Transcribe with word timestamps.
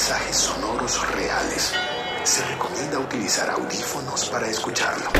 paisajes 0.00 0.36
sonoros 0.36 1.14
reales. 1.14 1.74
Se 2.24 2.42
recomienda 2.46 2.98
utilizar 2.98 3.50
audífonos 3.50 4.30
para 4.30 4.48
escucharlo. 4.48 5.10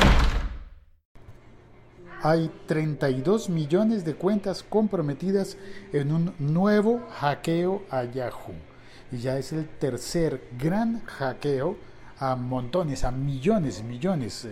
Hay 2.23 2.51
32 2.67 3.51
millones 3.51 4.07
de 4.07 4.15
cuentas 4.15 4.63
comprometidas 4.63 5.59
en 5.93 6.13
un 6.13 6.35
nuevo 6.39 7.07
hackeo 7.19 7.83
a 7.91 8.05
Yahoo. 8.05 8.55
Y 9.13 9.19
ya 9.19 9.37
es 9.37 9.53
el 9.53 9.69
tercer 9.69 10.49
gran 10.59 11.05
hackeo 11.05 11.77
a 12.19 12.35
montones, 12.35 13.05
a 13.05 13.11
millones, 13.11 13.83
millones, 13.83 14.49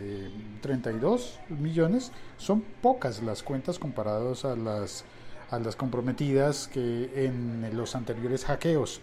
32 0.61 1.41
eh, 1.49 1.55
millones, 1.55 2.13
son 2.37 2.61
pocas 2.83 3.23
las 3.23 3.43
cuentas 3.43 3.79
comparadas 3.79 4.45
a 4.45 4.55
las, 4.55 5.07
a 5.51 5.59
las 5.59 5.75
comprometidas 5.75 6.69
que 6.69 7.25
en 7.25 7.71
los 7.75 7.95
anteriores 7.95 8.45
hackeos. 8.45 9.01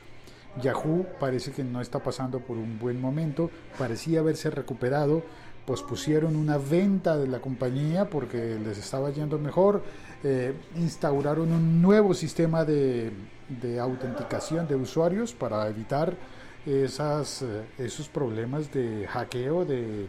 Yahoo 0.61 1.05
parece 1.19 1.51
que 1.51 1.63
no 1.63 1.81
está 1.81 1.99
pasando 1.99 2.39
por 2.39 2.57
un 2.57 2.79
buen 2.79 2.99
momento, 3.01 3.49
parecía 3.77 4.19
haberse 4.19 4.49
recuperado, 4.49 5.23
pospusieron 5.65 6.35
una 6.35 6.57
venta 6.57 7.17
de 7.17 7.27
la 7.27 7.39
compañía 7.39 8.09
porque 8.09 8.57
les 8.63 8.77
estaba 8.77 9.09
yendo 9.09 9.39
mejor, 9.39 9.83
eh, 10.23 10.53
instauraron 10.75 11.51
un 11.51 11.81
nuevo 11.81 12.13
sistema 12.13 12.63
de, 12.65 13.11
de 13.61 13.79
autenticación 13.79 14.67
de 14.67 14.75
usuarios 14.75 15.33
para 15.33 15.67
evitar 15.67 16.15
esas, 16.65 17.41
eh, 17.41 17.63
esos 17.77 18.09
problemas 18.09 18.71
de 18.71 19.07
hackeo, 19.07 19.65
de, 19.65 20.07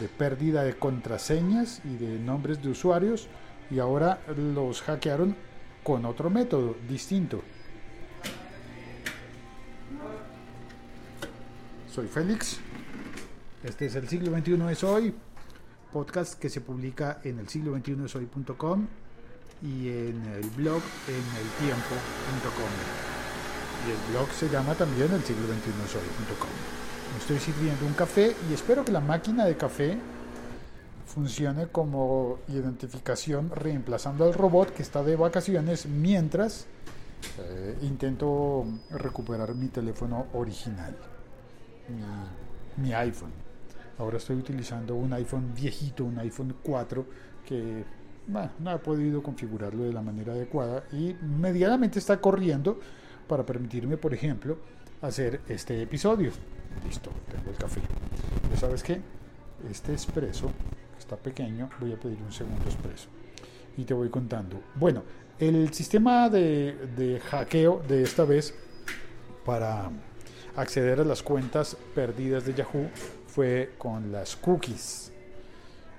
de 0.00 0.08
pérdida 0.16 0.62
de 0.62 0.74
contraseñas 0.76 1.80
y 1.84 1.96
de 1.96 2.18
nombres 2.18 2.62
de 2.62 2.70
usuarios. 2.70 3.28
Y 3.70 3.78
ahora 3.78 4.20
los 4.36 4.82
hackearon 4.82 5.34
con 5.82 6.04
otro 6.04 6.30
método 6.30 6.76
distinto. 6.88 7.42
Soy 11.96 12.08
Félix, 12.08 12.58
este 13.64 13.86
es 13.86 13.94
el 13.94 14.06
siglo 14.06 14.30
XXI 14.30 14.70
es 14.70 14.84
hoy, 14.84 15.14
podcast 15.94 16.38
que 16.38 16.50
se 16.50 16.60
publica 16.60 17.20
en 17.24 17.38
el 17.38 17.48
siglo 17.48 17.74
XXI 17.74 18.04
es 18.04 18.14
hoy.com 18.14 18.86
y 19.62 19.88
en 19.88 20.22
el 20.26 20.46
blog 20.50 20.82
en 21.08 21.14
el 21.14 21.48
tiempo.com 21.58 22.70
y 23.86 23.90
el 23.92 24.12
blog 24.12 24.30
se 24.30 24.50
llama 24.50 24.74
también 24.74 25.10
el 25.10 25.22
siglo 25.22 25.48
21 25.48 25.86
soy.com. 25.86 26.50
Estoy 27.18 27.38
sirviendo 27.38 27.86
un 27.86 27.94
café 27.94 28.36
y 28.50 28.52
espero 28.52 28.84
que 28.84 28.92
la 28.92 29.00
máquina 29.00 29.46
de 29.46 29.56
café 29.56 29.96
funcione 31.06 31.68
como 31.68 32.40
identificación 32.48 33.50
reemplazando 33.54 34.26
al 34.26 34.34
robot 34.34 34.74
que 34.74 34.82
está 34.82 35.02
de 35.02 35.16
vacaciones 35.16 35.86
mientras 35.86 36.66
eh, 37.38 37.78
intento 37.80 38.66
recuperar 38.90 39.54
mi 39.54 39.68
teléfono 39.68 40.26
original, 40.34 40.94
mi, 42.76 42.92
iPhone. 42.92 43.32
Ahora 43.98 44.18
estoy 44.18 44.36
utilizando 44.36 44.94
un 44.94 45.12
iPhone 45.12 45.54
viejito, 45.54 46.04
un 46.04 46.18
iPhone 46.18 46.56
4 46.62 47.06
que 47.46 47.84
no 48.26 48.72
he 48.72 48.78
podido 48.78 49.22
configurarlo 49.22 49.84
de 49.84 49.92
la 49.92 50.02
manera 50.02 50.32
adecuada 50.32 50.84
y 50.92 51.14
medianamente 51.14 51.98
está 51.98 52.20
corriendo 52.20 52.80
para 53.28 53.46
permitirme, 53.46 53.96
por 53.96 54.12
ejemplo, 54.12 54.58
hacer 55.00 55.40
este 55.48 55.82
episodio. 55.82 56.30
Listo, 56.84 57.10
tengo 57.30 57.50
el 57.50 57.56
café. 57.56 57.80
¿Ya 58.50 58.56
sabes 58.56 58.82
qué? 58.82 59.00
Este 59.70 59.92
expreso 59.92 60.50
está 60.98 61.16
pequeño, 61.16 61.70
voy 61.80 61.92
a 61.92 61.96
pedir 62.00 62.18
un 62.22 62.32
segundo 62.32 62.64
expreso. 62.64 63.08
Y 63.76 63.84
te 63.84 63.94
voy 63.94 64.10
contando. 64.10 64.60
Bueno, 64.74 65.02
el 65.38 65.72
sistema 65.72 66.28
de, 66.28 66.90
de 66.96 67.20
hackeo 67.20 67.82
de 67.86 68.02
esta 68.02 68.24
vez 68.24 68.54
para 69.44 69.90
acceder 70.56 71.00
a 71.00 71.04
las 71.04 71.22
cuentas 71.22 71.76
perdidas 71.94 72.44
de 72.44 72.54
Yahoo 72.54 72.88
fue 73.26 73.74
con 73.78 74.10
las 74.10 74.36
cookies. 74.36 75.12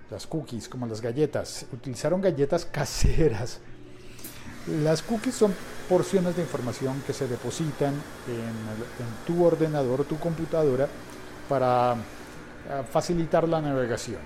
Las 0.10 0.26
cookies, 0.26 0.68
como 0.68 0.88
las 0.88 1.02
galletas. 1.02 1.66
Utilizaron 1.72 2.22
galletas 2.22 2.66
caseras. 2.72 3.60
Las 4.84 5.02
cookies 5.02 5.36
son 5.36 5.54
porciones 5.88 6.36
de 6.36 6.42
información 6.42 7.02
que 7.06 7.14
se 7.14 7.28
depositan 7.28 7.94
en, 8.28 9.26
tu 9.26 9.46
ordenador, 9.46 10.04
tu 10.04 10.18
computadora, 10.18 10.88
para 11.48 11.94
eh, 11.94 12.84
facilitar 12.90 13.48
la 13.48 13.62
navegación, 13.62 14.20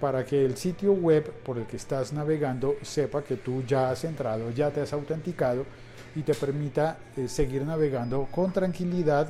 para 0.00 0.24
que 0.24 0.42
el 0.42 0.56
sitio 0.56 0.92
web 0.92 1.30
por 1.44 1.58
el 1.58 1.66
que 1.66 1.76
estás 1.76 2.14
navegando 2.14 2.76
sepa 2.80 3.22
que 3.22 3.36
tú 3.36 3.62
ya 3.66 3.90
has 3.90 4.04
entrado, 4.04 4.50
ya 4.50 4.70
te 4.70 4.80
has 4.80 4.94
autenticado 4.94 5.66
y 6.14 6.22
te 6.22 6.32
permita 6.32 6.96
eh, 7.14 7.28
seguir 7.28 7.62
navegando 7.66 8.26
con 8.30 8.50
tranquilidad, 8.52 9.28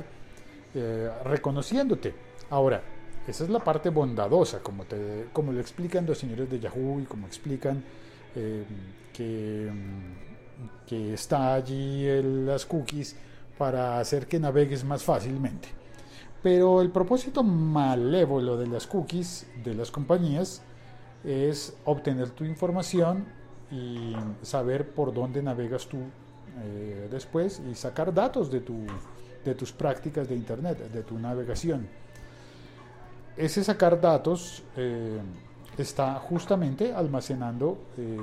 eh, 0.75 1.09
reconociéndote. 1.23 2.13
Ahora, 2.49 2.81
esa 3.27 3.43
es 3.43 3.49
la 3.49 3.59
parte 3.59 3.89
bondadosa, 3.89 4.59
como, 4.59 4.85
te, 4.85 5.27
como 5.33 5.51
lo 5.51 5.59
explican 5.59 6.05
los 6.05 6.17
señores 6.17 6.49
de 6.49 6.59
Yahoo 6.59 6.99
y 7.01 7.03
como 7.03 7.27
explican 7.27 7.83
que 9.13 9.71
mm, 9.71 10.27
que 10.85 11.13
está 11.13 11.53
allí 11.53 12.05
las 12.21 12.65
cookies 12.65 13.15
para 13.57 13.99
hacer 13.99 14.27
que 14.27 14.39
navegues 14.39 14.83
más 14.83 15.03
fácilmente. 15.03 15.69
Pero 16.43 16.81
el 16.81 16.91
propósito 16.91 17.43
malévolo 17.43 18.57
de 18.57 18.67
las 18.67 18.87
cookies 18.87 19.47
de 19.63 19.73
las 19.73 19.91
compañías 19.91 20.61
es 21.23 21.75
obtener 21.83 22.29
tu 22.29 22.45
información 22.45 23.25
y 23.71 24.15
saber 24.43 24.91
por 24.91 25.13
dónde 25.13 25.41
navegas 25.41 25.87
tú 25.87 25.97
eh, 26.63 27.07
después 27.11 27.61
y 27.69 27.75
sacar 27.75 28.13
datos 28.13 28.49
de, 28.51 28.61
tu, 28.61 28.85
de 29.43 29.55
tus 29.55 29.71
prácticas 29.71 30.27
de 30.27 30.35
Internet, 30.35 30.91
de 30.91 31.03
tu 31.03 31.17
navegación. 31.17 31.87
Ese 33.35 33.63
sacar 33.63 34.01
datos 34.01 34.63
eh, 34.75 35.19
está 35.77 36.15
justamente 36.15 36.93
almacenando 36.93 37.77
eh, 37.97 38.17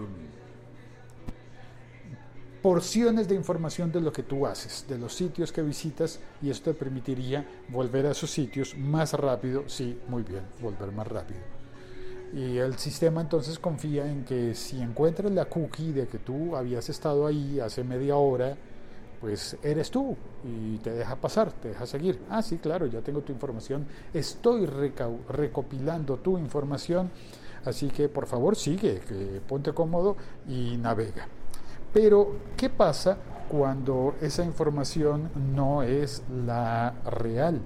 porciones 2.61 3.29
de 3.29 3.35
información 3.35 3.93
de 3.93 4.01
lo 4.01 4.13
que 4.13 4.23
tú 4.23 4.47
haces, 4.47 4.87
de 4.89 4.99
los 4.99 5.15
sitios 5.15 5.53
que 5.53 5.63
visitas 5.63 6.19
y 6.41 6.51
esto 6.51 6.73
te 6.73 6.79
permitiría 6.79 7.47
volver 7.69 8.07
a 8.07 8.13
esos 8.13 8.31
sitios 8.31 8.77
más 8.77 9.13
rápido, 9.13 9.69
sí, 9.69 10.01
muy 10.09 10.23
bien, 10.23 10.43
volver 10.63 10.91
más 10.91 11.07
rápido. 11.07 11.41
Y 12.33 12.57
el 12.57 12.79
sistema 12.79 13.21
entonces 13.21 13.59
confía 13.59 14.11
en 14.11 14.25
que 14.25 14.55
si 14.55 14.81
encuentras 14.81 15.31
la 15.31 15.45
cookie 15.45 15.93
de 15.93 16.09
que 16.09 16.19
tú 16.19 16.57
habías 16.57 16.89
estado 16.89 17.27
ahí 17.27 17.61
hace 17.61 17.85
media 17.85 18.17
hora, 18.17 18.57
pues 19.21 19.57
eres 19.63 19.91
tú 19.91 20.17
y 20.45 20.79
te 20.79 20.91
deja 20.91 21.17
pasar, 21.17 21.53
te 21.53 21.69
deja 21.69 21.87
seguir. 21.87 22.21
Ah, 22.31 22.43
sí, 22.43 22.59
claro, 22.59 22.87
ya 22.87 23.01
tengo 23.01 23.21
tu 23.21 23.33
información, 23.33 23.87
estoy 24.13 24.67
recopilando 24.67 26.17
tu 26.19 26.39
información, 26.39 27.11
así 27.65 27.89
que 27.89 28.09
por 28.09 28.27
favor 28.27 28.57
sigue, 28.57 29.01
que 29.01 29.41
ponte 29.47 29.73
cómodo 29.73 30.17
y 30.49 30.77
navega. 30.77 31.27
Pero, 31.93 32.33
¿qué 32.57 32.71
pasa 32.71 33.17
cuando 33.49 34.17
esa 34.21 34.45
información 34.45 35.31
no 35.55 35.83
es 35.85 36.25
la 36.45 36.93
real? 37.05 37.61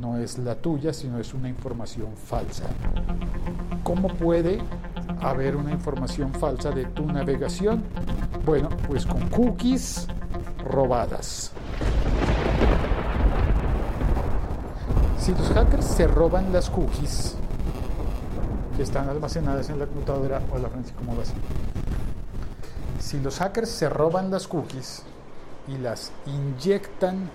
No 0.00 0.16
es 0.16 0.38
la 0.38 0.56
tuya, 0.56 0.92
sino 0.92 1.18
es 1.18 1.34
una 1.34 1.48
información 1.48 2.16
falsa. 2.16 2.64
¿Cómo 3.84 4.08
puede 4.08 4.58
haber 5.20 5.54
una 5.54 5.70
información 5.70 6.32
falsa 6.32 6.70
de 6.70 6.86
tu 6.86 7.04
navegación? 7.06 7.84
Bueno, 8.44 8.70
pues 8.88 9.06
con 9.06 9.28
cookies 9.28 10.08
robadas. 10.64 11.52
Si 15.18 15.32
los 15.32 15.48
hackers 15.50 15.86
se 15.86 16.06
roban 16.06 16.52
las 16.52 16.68
cookies 16.68 17.36
que 18.76 18.82
están 18.82 19.08
almacenadas 19.08 19.70
en 19.70 19.78
la 19.78 19.86
computadora, 19.86 20.42
hola 20.52 20.68
Francisco, 20.68 20.98
¿cómo 20.98 21.16
vas? 21.16 21.32
si 23.04 23.20
los 23.20 23.38
hackers 23.38 23.68
se 23.68 23.88
roban 23.88 24.30
las 24.30 24.48
cookies 24.48 25.02
y 25.68 25.76
las 25.76 26.10
inyectan 26.26 27.30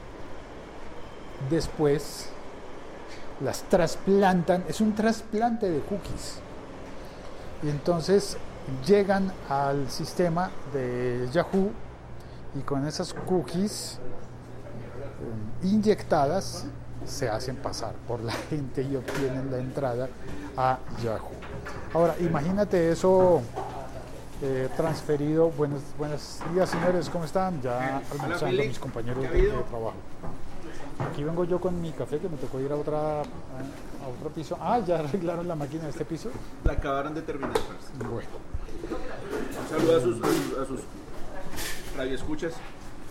después, 1.50 2.30
las 3.40 3.62
trasplantan, 3.64 4.66
es 4.68 4.82
un 4.82 4.94
trasplante 4.96 5.70
de 5.70 5.80
cookies. 5.82 6.40
Y 7.62 7.70
entonces 7.70 8.36
llegan 8.86 9.32
al 9.48 9.90
sistema 9.90 10.50
de 10.74 11.30
Yahoo 11.32 11.72
y 12.56 12.62
con 12.62 12.86
esas 12.88 13.13
cookies 13.13 14.00
inyectadas 15.63 16.66
se 17.06 17.30
hacen 17.30 17.56
pasar 17.57 17.94
por 18.07 18.19
la 18.22 18.31
gente 18.50 18.81
y 18.81 18.96
obtienen 18.96 19.51
la 19.51 19.57
entrada 19.57 20.10
a 20.57 20.80
Yahoo. 21.04 21.31
Ahora, 21.94 22.16
imagínate 22.19 22.92
eso 22.92 23.42
eh, 24.42 24.69
transferido. 24.75 25.50
Buenos, 25.51 25.81
buenos 25.98 26.40
días, 26.54 26.69
señores, 26.69 27.10
¿cómo 27.10 27.25
están? 27.25 27.62
Ya 27.62 28.01
almorzando 28.12 28.63
mis 28.63 28.80
compañeros 28.80 29.24
de, 29.24 29.30
de 29.30 29.50
trabajo. 29.50 29.94
Aquí 31.00 31.24
vengo 31.24 31.46
yo 31.46 31.62
con 31.62 31.81
mi 31.81 31.92
café 31.92 32.19
que 32.19 32.28
me 32.28 32.36
tocó 32.38 32.60
ir 32.60 32.72
a 32.72 32.75
otra 32.75 33.22
a 33.22 34.07
otro 34.18 34.30
piso. 34.34 34.57
Ah, 34.60 34.80
ya 34.80 35.00
arreglaron 35.00 35.48
la 35.48 35.56
máquina 35.56 35.84
de 35.84 35.90
este 35.92 36.06
piso. 36.06 36.30
La 36.66 36.74
acabaron 36.74 37.13
de 37.13 37.22
terminar. 37.22 37.54
Bueno, 37.98 38.28
Un 39.62 39.69
saludo 39.69 39.98
a 39.98 40.01
sus, 40.01 40.22
a 40.22 40.28
sus, 40.28 40.57
a 40.57 40.66
sus 40.66 40.80
radioescuchas 42.00 42.54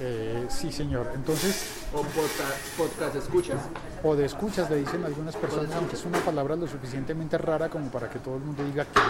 eh, 0.01 0.47
sí, 0.49 0.71
señor. 0.71 1.11
Entonces, 1.13 1.87
o 1.93 2.03
podcast, 2.03 2.77
podcast 2.77 3.17
escuchas. 3.17 3.59
o 4.05 4.15
de 4.15 4.27
escuchas 4.27 4.71
le 4.71 4.77
dicen 4.77 5.05
algunas 5.05 5.35
personas, 5.35 5.75
aunque 5.75 5.97
es 5.97 6.05
una 6.05 6.21
palabra 6.21 6.55
lo 6.55 6.69
suficientemente 6.69 7.37
rara 7.37 7.69
como 7.69 7.91
para 7.91 8.09
que 8.09 8.21
todo 8.21 8.37
el 8.37 8.43
mundo 8.43 8.65
diga 8.65 8.85
que. 8.85 9.01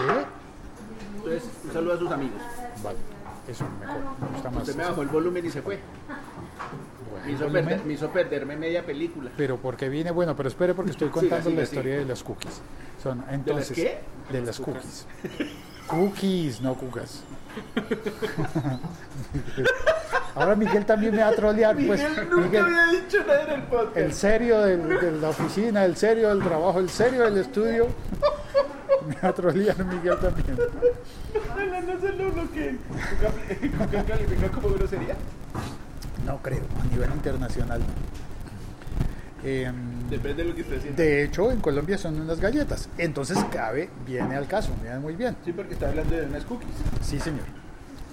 Entonces, 1.17 1.43
un 1.65 1.73
saludo 1.73 1.93
a 1.93 1.97
sus 1.99 2.11
amigos. 2.11 2.41
Vale, 2.83 2.97
eso 3.47 3.65
mejor, 3.79 3.97
me 4.19 4.27
gusta 4.33 4.49
más. 4.49 4.63
Usted 4.63 4.75
me 4.77 4.83
bajó 4.85 5.01
el 5.03 5.07
volumen 5.09 5.45
y 5.45 5.51
se 5.51 5.61
fue. 5.61 5.77
Bueno, 7.11 7.25
Me 7.27 7.31
hizo, 7.33 7.43
volumen. 7.43 7.65
perder- 7.65 7.83
me 7.85 7.93
hizo 7.93 8.09
perderme 8.09 8.55
media 8.57 8.83
película. 8.83 9.29
Pero 9.37 9.57
porque 9.57 9.89
viene, 9.89 10.09
bueno, 10.09 10.35
pero 10.35 10.49
espere 10.49 10.73
porque 10.73 10.89
estoy 10.89 11.09
contando 11.11 11.51
la 11.51 11.61
historia 11.61 11.97
de 11.99 12.05
las 12.05 12.23
cookies. 12.23 12.61
Son 13.03 13.23
entonces 13.29 13.71
qué? 13.75 13.99
De 14.31 14.41
las 14.41 14.59
cookies. 14.59 15.05
Cookies, 15.87 16.61
no 16.61 16.75
cucas. 16.75 17.23
Ahora 20.35 20.55
Miguel 20.55 20.85
también 20.85 21.15
me 21.15 21.21
va 21.21 21.29
a 21.29 21.33
trolear, 21.35 21.75
pues 21.75 21.87
Miguel 22.01 22.29
nunca 22.29 22.45
Miguel, 22.45 22.63
había 22.63 22.85
dicho 23.01 23.17
nada 23.27 23.43
en 23.43 23.51
el 23.51 23.61
podcast. 23.63 23.97
el 23.97 24.13
serio 24.13 24.61
del- 24.61 24.87
de 24.99 25.11
la 25.13 25.29
oficina, 25.29 25.85
el 25.85 25.95
serio 25.97 26.29
del 26.29 26.39
trabajo, 26.43 26.79
el 26.79 26.89
serio 26.89 27.23
del 27.25 27.37
estudio. 27.37 27.87
Me 29.07 29.15
va 29.21 29.29
a 29.29 29.33
trolear 29.33 29.83
Miguel 29.85 30.17
también. 30.19 30.57
Hablando 31.51 31.97
de 31.97 32.11
lo 32.13 32.25
lo 32.29 32.43
Cuca- 32.43 34.03
califica 34.05 34.47
como 34.49 34.69
grosería. 34.69 35.15
No 36.25 36.37
creo, 36.41 36.61
a 36.81 36.85
nivel 36.93 37.09
internacional. 37.11 37.81
Em, 39.43 40.09
Depende 40.09 40.43
de 40.43 40.49
lo 40.49 40.55
que 40.55 40.61
usted 40.61 40.81
sienta. 40.81 41.01
de 41.01 41.23
hecho, 41.23 41.51
en 41.51 41.59
Colombia 41.61 41.97
son 41.97 42.19
unas 42.19 42.39
galletas. 42.39 42.89
Entonces 42.97 43.37
cabe, 43.51 43.89
viene 44.05 44.35
al 44.35 44.47
caso, 44.47 44.71
viene 44.81 44.99
muy 44.99 45.15
bien. 45.15 45.35
Sí, 45.45 45.51
porque 45.53 45.73
está 45.73 45.89
hablando 45.89 46.15
de 46.15 46.25
unas 46.25 46.43
cookies. 46.45 46.71
Sí, 47.01 47.19
señor. 47.19 47.45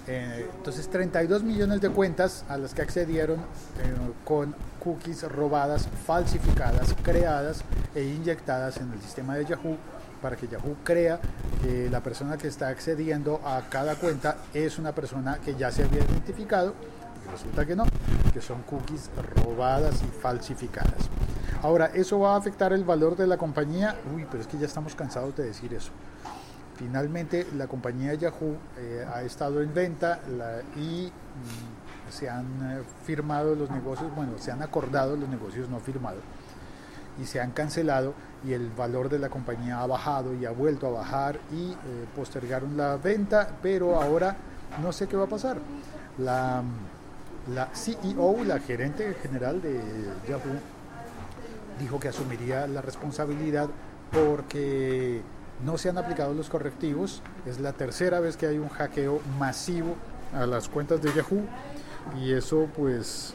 Eh, 0.09 0.49
entonces, 0.55 0.87
32 0.89 1.43
millones 1.43 1.81
de 1.81 1.89
cuentas 1.89 2.45
a 2.47 2.57
las 2.57 2.73
que 2.73 2.81
accedieron 2.81 3.39
eh, 3.39 3.93
con 4.23 4.55
cookies 4.81 5.23
robadas, 5.23 5.89
falsificadas, 6.05 6.95
creadas 7.03 7.61
e 7.93 8.03
inyectadas 8.03 8.77
en 8.77 8.91
el 8.93 9.01
sistema 9.01 9.35
de 9.35 9.45
Yahoo 9.45 9.75
para 10.21 10.37
que 10.37 10.47
Yahoo 10.47 10.77
crea 10.83 11.19
que 11.61 11.89
la 11.89 12.01
persona 12.01 12.37
que 12.37 12.47
está 12.47 12.69
accediendo 12.69 13.41
a 13.45 13.63
cada 13.69 13.95
cuenta 13.95 14.37
es 14.53 14.79
una 14.79 14.93
persona 14.93 15.39
que 15.43 15.55
ya 15.55 15.71
se 15.71 15.83
había 15.83 15.99
identificado 15.99 16.73
y 17.27 17.31
resulta 17.31 17.65
que 17.65 17.75
no, 17.75 17.83
que 18.37 18.43
son 18.43 18.61
cookies 18.61 19.09
robadas 19.35 20.03
y 20.03 20.21
falsificadas. 20.21 21.09
Ahora, 21.63 21.87
¿eso 21.87 22.19
va 22.19 22.35
a 22.35 22.37
afectar 22.37 22.71
el 22.71 22.83
valor 22.83 23.15
de 23.15 23.25
la 23.25 23.35
compañía? 23.35 23.95
Uy, 24.13 24.27
pero 24.29 24.41
es 24.41 24.47
que 24.47 24.59
ya 24.59 24.67
estamos 24.67 24.93
cansados 24.93 25.35
de 25.35 25.45
decir 25.45 25.73
eso. 25.73 25.89
Finalmente, 26.75 27.47
la 27.55 27.65
compañía 27.65 28.13
Yahoo 28.13 28.55
eh, 28.77 29.03
ha 29.11 29.23
estado 29.23 29.59
en 29.63 29.73
venta 29.73 30.19
y 30.75 31.07
mm, 31.07 32.11
se 32.11 32.29
han 32.29 32.45
eh, 32.61 32.83
firmado 33.05 33.55
los 33.55 33.71
negocios, 33.71 34.15
bueno, 34.15 34.33
se 34.37 34.51
han 34.51 34.61
acordado 34.61 35.15
los 35.15 35.27
negocios 35.27 35.67
no 35.67 35.79
firmados 35.79 36.21
y 37.19 37.25
se 37.25 37.41
han 37.41 37.49
cancelado 37.49 38.13
y 38.45 38.53
el 38.53 38.69
valor 38.69 39.09
de 39.09 39.17
la 39.17 39.29
compañía 39.29 39.81
ha 39.81 39.87
bajado 39.87 40.35
y 40.35 40.45
ha 40.45 40.51
vuelto 40.51 40.85
a 40.85 40.91
bajar 40.91 41.39
y 41.51 41.71
eh, 41.71 41.75
postergaron 42.15 42.77
la 42.77 42.97
venta, 42.97 43.49
pero 43.63 43.99
ahora 43.99 44.35
no 44.79 44.91
sé 44.91 45.07
qué 45.07 45.17
va 45.17 45.23
a 45.23 45.29
pasar. 45.29 45.57
La, 46.19 46.61
la 47.53 47.67
CEO, 47.73 48.43
la 48.43 48.59
gerente 48.59 49.13
general 49.21 49.61
de 49.61 49.79
Yahoo, 50.27 50.59
dijo 51.79 51.99
que 51.99 52.09
asumiría 52.09 52.67
la 52.67 52.81
responsabilidad 52.81 53.69
porque 54.11 55.21
no 55.63 55.77
se 55.77 55.89
han 55.89 55.97
aplicado 55.97 56.33
los 56.33 56.49
correctivos. 56.49 57.21
Es 57.45 57.59
la 57.59 57.73
tercera 57.73 58.19
vez 58.19 58.37
que 58.37 58.47
hay 58.47 58.57
un 58.57 58.69
hackeo 58.69 59.21
masivo 59.39 59.95
a 60.33 60.45
las 60.45 60.69
cuentas 60.69 61.01
de 61.01 61.13
Yahoo 61.13 61.43
y 62.21 62.33
eso 62.33 62.67
pues 62.75 63.33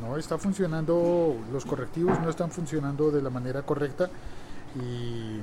no 0.00 0.16
está 0.16 0.38
funcionando, 0.38 1.36
los 1.52 1.64
correctivos 1.64 2.20
no 2.20 2.30
están 2.30 2.50
funcionando 2.50 3.10
de 3.10 3.22
la 3.22 3.30
manera 3.30 3.62
correcta 3.62 4.10
y 4.76 5.40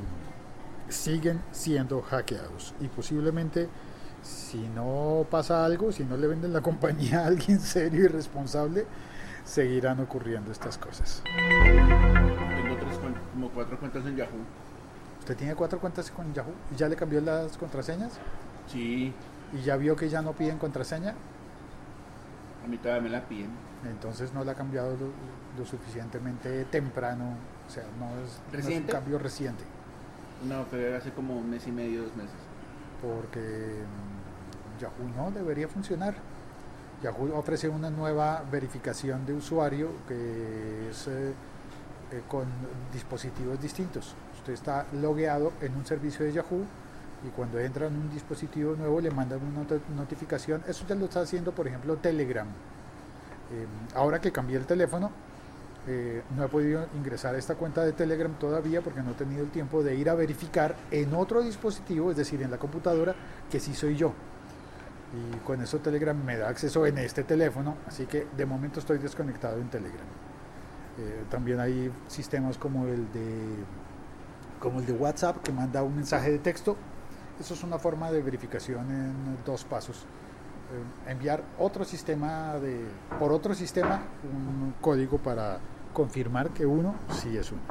siguen 0.89 1.41
siendo 1.51 2.01
hackeados 2.01 2.73
y 2.79 2.87
posiblemente 2.87 3.69
si 4.21 4.59
no 4.69 5.25
pasa 5.29 5.65
algo, 5.65 5.91
si 5.91 6.03
no 6.03 6.17
le 6.17 6.27
venden 6.27 6.53
la 6.53 6.61
compañía 6.69 7.21
a 7.21 7.27
alguien 7.27 7.59
serio 7.59 8.05
y 8.05 8.07
responsable, 8.07 8.85
seguirán 9.45 9.99
ocurriendo 9.99 10.51
estas 10.51 10.77
cosas. 10.77 11.23
Tengo 11.25 12.77
tres 12.77 12.99
como 13.33 13.49
cuatro 13.49 13.79
cuentas 13.79 14.05
en 14.05 14.15
Yahoo. 14.17 14.45
¿Usted 15.19 15.37
tiene 15.37 15.55
cuatro 15.55 15.79
cuentas 15.79 16.09
con 16.11 16.33
Yahoo? 16.33 16.53
¿Y 16.73 16.75
ya 16.75 16.89
le 16.89 16.95
cambió 16.95 17.21
las 17.21 17.57
contraseñas? 17.57 18.19
Sí, 18.67 19.13
¿Y 19.53 19.61
ya 19.63 19.75
vio 19.75 19.95
que 19.95 20.09
ya 20.09 20.21
no 20.21 20.33
piden 20.33 20.57
contraseña? 20.57 21.13
a 22.63 22.67
mí 22.67 22.77
todavía 22.77 23.01
me 23.01 23.09
la 23.09 23.27
piden. 23.27 23.49
Entonces 23.89 24.33
no 24.33 24.43
la 24.43 24.51
ha 24.51 24.55
cambiado 24.55 24.91
lo, 24.91 25.07
lo 25.57 25.65
suficientemente 25.65 26.65
temprano. 26.65 27.35
O 27.67 27.69
sea, 27.71 27.83
no 27.99 28.07
es, 28.23 28.39
no 28.53 28.59
es 28.69 28.77
un 28.77 28.87
cambio 28.87 29.17
reciente. 29.17 29.63
No, 30.47 30.63
fue 30.65 30.95
hace 30.95 31.11
como 31.11 31.35
un 31.37 31.49
mes 31.49 31.65
y 31.67 31.71
medio, 31.71 32.03
dos 32.03 32.15
meses. 32.15 32.35
Porque 33.01 33.39
mm, 33.39 34.79
Yahoo 34.81 35.09
no 35.15 35.31
debería 35.31 35.67
funcionar. 35.67 36.15
Yahoo 37.03 37.35
ofrece 37.35 37.67
una 37.67 37.89
nueva 37.89 38.43
verificación 38.51 39.25
de 39.25 39.33
usuario 39.33 39.89
que 40.07 40.89
es 40.89 41.07
eh, 41.07 41.33
eh, 42.11 42.21
con 42.27 42.45
dispositivos 42.93 43.59
distintos. 43.59 44.13
Usted 44.37 44.53
está 44.53 44.85
logueado 45.01 45.51
en 45.61 45.75
un 45.75 45.85
servicio 45.85 46.25
de 46.25 46.33
Yahoo 46.33 46.63
y 47.25 47.29
cuando 47.29 47.59
entra 47.59 47.87
en 47.87 47.95
un 47.95 48.09
dispositivo 48.11 48.75
nuevo 48.75 48.99
le 49.01 49.09
mandan 49.11 49.39
una 49.43 49.61
not- 49.63 49.87
notificación. 49.95 50.63
Eso 50.67 50.85
ya 50.87 50.95
lo 50.95 51.05
está 51.05 51.21
haciendo, 51.21 51.51
por 51.51 51.67
ejemplo, 51.67 51.95
Telegram. 51.97 52.47
Eh, 52.47 53.65
ahora 53.95 54.21
que 54.21 54.31
cambié 54.31 54.57
el 54.57 54.65
teléfono, 54.65 55.09
eh, 55.87 56.21
no 56.35 56.45
he 56.45 56.47
podido 56.47 56.87
ingresar 56.95 57.33
a 57.33 57.37
esta 57.39 57.55
cuenta 57.55 57.83
de 57.83 57.93
Telegram 57.93 58.31
todavía 58.37 58.81
porque 58.81 59.01
no 59.01 59.11
he 59.11 59.15
tenido 59.15 59.43
el 59.43 59.49
tiempo 59.49 59.81
de 59.81 59.95
ir 59.95 60.09
a 60.09 60.15
verificar 60.15 60.75
en 60.91 61.13
otro 61.13 61.41
dispositivo, 61.41 62.11
es 62.11 62.17
decir, 62.17 62.41
en 62.41 62.51
la 62.51 62.57
computadora, 62.57 63.15
que 63.49 63.59
sí 63.59 63.73
soy 63.73 63.95
yo. 63.95 64.13
Y 65.13 65.37
con 65.39 65.61
eso 65.61 65.79
Telegram 65.79 66.15
me 66.15 66.37
da 66.37 66.49
acceso 66.49 66.85
en 66.85 66.99
este 66.99 67.23
teléfono, 67.23 67.77
así 67.87 68.05
que 68.05 68.27
de 68.37 68.45
momento 68.45 68.79
estoy 68.79 68.99
desconectado 68.99 69.57
en 69.57 69.69
Telegram. 69.69 70.05
Eh, 70.99 71.23
también 71.29 71.59
hay 71.59 71.91
sistemas 72.07 72.57
como 72.57 72.85
el 72.85 73.11
de 73.11 73.55
como 74.59 74.79
el 74.79 74.85
de 74.85 74.93
WhatsApp 74.93 75.41
que 75.41 75.51
manda 75.51 75.81
un 75.81 75.95
mensaje 75.95 76.31
de 76.31 76.37
texto. 76.37 76.77
Eso 77.39 77.55
es 77.55 77.63
una 77.63 77.79
forma 77.79 78.11
de 78.11 78.21
verificación 78.21 78.91
en 78.91 79.37
dos 79.43 79.63
pasos. 79.63 80.05
Eh, 80.71 81.11
enviar 81.11 81.43
otro 81.59 81.83
sistema 81.83 82.53
de 82.53 82.85
por 83.19 83.33
otro 83.33 83.53
sistema 83.53 84.03
un 84.23 84.73
código 84.79 85.17
para 85.17 85.59
confirmar 85.91 86.51
que 86.51 86.65
uno 86.65 86.95
sí 87.09 87.35
es 87.35 87.51
uno. 87.51 87.61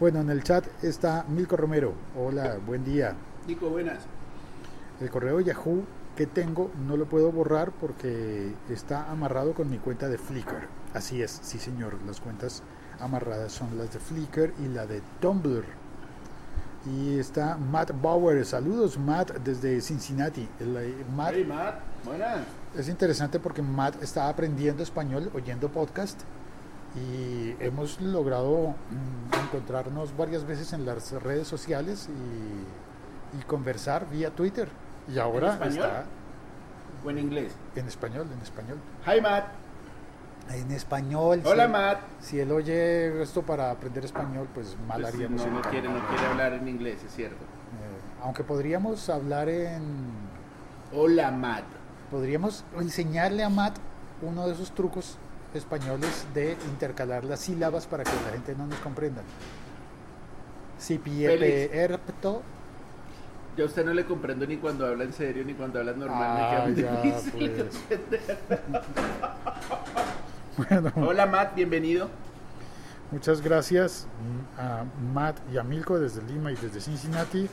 Bueno, 0.00 0.20
en 0.20 0.30
el 0.30 0.42
chat 0.42 0.66
está 0.82 1.24
Milko 1.28 1.56
Romero. 1.56 1.92
Hola, 2.18 2.58
buen 2.66 2.84
día. 2.84 3.14
Nico, 3.46 3.68
buenas. 3.68 3.98
El 5.00 5.08
correo 5.08 5.40
Yahoo 5.40 5.84
que 6.16 6.26
tengo 6.26 6.72
no 6.86 6.96
lo 6.96 7.06
puedo 7.06 7.30
borrar 7.30 7.70
porque 7.70 8.52
está 8.70 9.08
amarrado 9.08 9.54
con 9.54 9.70
mi 9.70 9.78
cuenta 9.78 10.08
de 10.08 10.18
Flickr. 10.18 10.66
Así 10.94 11.22
es, 11.22 11.30
sí 11.30 11.58
señor, 11.60 11.98
las 12.06 12.20
cuentas 12.20 12.64
amarradas 12.98 13.52
son 13.52 13.78
las 13.78 13.92
de 13.92 14.00
Flickr 14.00 14.52
y 14.64 14.68
la 14.68 14.86
de 14.86 15.00
Tumblr. 15.20 15.64
Y 16.86 17.18
está 17.18 17.56
Matt 17.56 17.90
Bauer, 18.00 18.44
saludos 18.44 18.96
Matt 18.98 19.32
desde 19.38 19.80
Cincinnati. 19.80 20.48
El, 20.60 20.76
eh, 20.76 21.04
Matt, 21.16 21.32
Hey, 21.34 21.44
Matt, 21.44 21.74
buenas. 22.04 22.38
es 22.76 22.88
interesante 22.88 23.40
porque 23.40 23.60
Matt 23.60 24.00
está 24.02 24.28
aprendiendo 24.28 24.82
español 24.84 25.30
oyendo 25.34 25.68
podcast 25.68 26.20
y 26.94 27.56
hemos 27.58 28.00
logrado 28.00 28.68
mm, 28.90 29.34
encontrarnos 29.46 30.16
varias 30.16 30.44
veces 30.46 30.72
en 30.72 30.86
las 30.86 31.10
redes 31.22 31.48
sociales 31.48 32.08
y, 33.34 33.38
y 33.38 33.42
conversar 33.42 34.08
vía 34.08 34.30
Twitter. 34.30 34.68
Y 35.12 35.18
ahora 35.18 35.54
español? 35.54 35.74
está 35.84 36.04
O 37.04 37.10
en 37.10 37.18
inglés. 37.18 37.52
en 37.74 37.86
español, 37.88 38.26
en 38.32 38.40
español. 38.42 38.78
Hi, 39.06 39.20
Matt. 39.20 39.46
En 40.50 40.70
español. 40.70 41.42
Hola, 41.44 41.66
si, 41.66 41.72
Matt. 41.72 41.98
Si 42.20 42.40
él 42.40 42.52
oye 42.52 43.22
esto 43.22 43.42
para 43.42 43.70
aprender 43.70 44.04
español, 44.04 44.48
pues 44.54 44.76
mal 44.86 45.02
Pues, 45.02 45.14
haríamos. 45.14 45.44
no, 45.44 45.50
no 45.52 45.60
quiere, 45.62 45.88
no 45.88 46.06
quiere 46.08 46.26
hablar 46.26 46.52
en 46.54 46.68
inglés, 46.68 47.02
es 47.04 47.12
cierto. 47.14 47.36
Eh, 47.36 48.22
aunque 48.22 48.44
podríamos 48.44 49.08
hablar 49.10 49.48
en 49.48 49.82
Hola, 50.94 51.30
Matt. 51.32 51.64
podríamos 52.10 52.64
enseñarle 52.78 53.42
a 53.42 53.48
Matt 53.48 53.76
uno 54.22 54.46
de 54.46 54.52
esos 54.54 54.72
trucos 54.72 55.18
españoles 55.52 56.26
de 56.32 56.52
intercalar 56.70 57.24
las 57.24 57.40
sílabas 57.40 57.86
para 57.86 58.04
que 58.04 58.10
la 58.24 58.32
gente 58.32 58.54
no 58.56 58.66
nos 58.66 58.78
comprenda. 58.78 59.22
Si 60.78 60.98
Félix. 60.98 61.74
erpto. 61.74 62.42
Yo 63.56 63.64
a 63.64 63.68
usted 63.68 63.84
no 63.86 63.94
le 63.94 64.04
comprendo 64.04 64.46
ni 64.46 64.58
cuando 64.58 64.86
habla 64.86 65.04
en 65.04 65.12
serio 65.14 65.42
ni 65.44 65.54
cuando 65.54 65.78
habla 65.80 65.92
normal. 65.92 66.22
Ah, 66.22 66.64
me 66.68 66.74
queda 66.74 66.92
ya, 66.92 67.00
pues. 67.32 67.82
Bueno, 70.56 70.92
Hola 70.96 71.26
Matt, 71.26 71.54
bienvenido. 71.54 72.08
muchas 73.10 73.40
gracias 73.42 74.06
mm, 74.56 74.60
a 74.60 74.84
Matt 75.12 75.38
y 75.52 75.58
a 75.58 75.62
Milko 75.62 75.98
desde 75.98 76.22
Lima 76.22 76.52
y 76.52 76.56
desde 76.56 76.80
Cincinnati. 76.80 77.48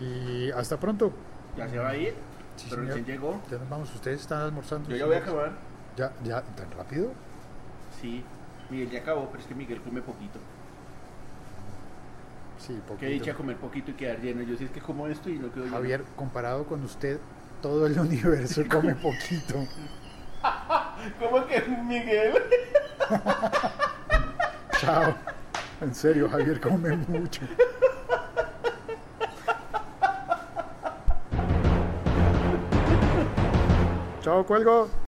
Y 0.00 0.50
hasta 0.52 0.78
pronto. 0.78 1.12
Ya 1.56 1.68
se 1.68 1.78
va 1.78 1.90
a 1.90 1.96
ir, 1.96 2.14
Sí, 2.56 2.66
pero 2.70 2.82
señor. 2.82 3.04
llegó. 3.04 3.40
Ya 3.50 3.58
nos 3.58 3.68
vamos, 3.68 3.94
ustedes 3.94 4.20
están 4.22 4.40
almorzando. 4.42 4.88
Yo 4.90 4.96
ya 4.96 5.06
voy 5.06 5.16
a 5.16 5.18
acabar. 5.18 5.52
Ya, 5.96 6.12
ya, 6.24 6.42
tan 6.42 6.70
rápido. 6.72 7.12
Sí, 8.00 8.24
Miguel 8.70 8.90
ya 8.90 9.00
acabó, 9.00 9.28
pero 9.28 9.40
es 9.42 9.46
que 9.46 9.54
Miguel 9.54 9.80
come 9.82 10.00
poquito. 10.02 10.38
Sí, 12.58 12.74
Qué 12.74 12.80
poquito. 12.80 13.10
dicha 13.12 13.34
comer 13.34 13.56
poquito 13.58 13.90
y 13.90 13.94
quedar 13.94 14.20
lleno. 14.20 14.42
Yo 14.42 14.56
sí 14.56 14.64
es 14.64 14.70
que 14.70 14.80
como 14.80 15.06
esto 15.06 15.28
y 15.28 15.38
no 15.38 15.52
quedo 15.52 15.64
lleno. 15.64 15.76
Javier, 15.76 16.04
comparado 16.16 16.64
con 16.64 16.82
usted, 16.82 17.18
todo 17.60 17.86
el 17.86 17.98
universo 17.98 18.62
come 18.70 18.94
poquito. 18.94 19.64
¿Cómo 21.18 21.46
que 21.46 21.60
Miguel? 21.62 22.42
Chao. 24.78 25.14
En 25.80 25.94
serio, 25.94 26.28
Javier 26.28 26.60
come 26.60 26.96
mucho. 26.96 27.42
Chao, 34.22 34.44
cuelgo. 34.46 35.03